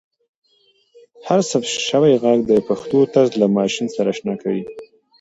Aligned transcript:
هر 1.27 1.39
ثبت 1.49 1.69
شوی 1.89 2.13
ږغ 2.23 2.37
د 2.49 2.51
پښتو 2.67 2.99
طرز 3.13 3.31
له 3.41 3.47
ماشین 3.57 3.87
سره 3.95 4.07
اشنا 4.13 4.33
کوي. 4.43 4.63